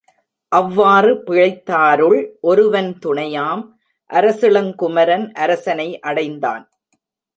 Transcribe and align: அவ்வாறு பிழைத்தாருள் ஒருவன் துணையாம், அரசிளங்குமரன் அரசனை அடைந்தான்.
அவ்வாறு 0.51 1.11
பிழைத்தாருள் 1.27 2.17
ஒருவன் 2.41 2.89
துணையாம், 3.05 3.63
அரசிளங்குமரன் 4.09 5.27
அரசனை 5.33 5.99
அடைந்தான். 5.99 6.65